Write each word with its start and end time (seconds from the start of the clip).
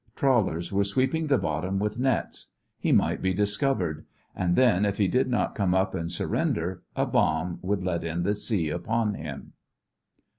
Trawlers 0.15 0.71
were 0.71 0.83
sweeping 0.83 1.27
the 1.27 1.37
bottom 1.37 1.77
with 1.77 1.99
nets. 1.99 2.53
He 2.79 2.91
might 2.91 3.21
be 3.21 3.35
discovered; 3.35 4.03
and 4.35 4.55
then 4.55 4.83
if 4.83 4.97
he 4.97 5.07
did 5.07 5.27
not 5.29 5.53
come 5.53 5.75
up 5.75 5.93
and 5.93 6.11
surrender, 6.11 6.81
a 6.95 7.05
bomb 7.05 7.59
would 7.61 7.83
let 7.83 8.03
in 8.03 8.23
the 8.23 8.33
sea 8.33 8.69
upon 8.69 9.13
him. 9.13 9.53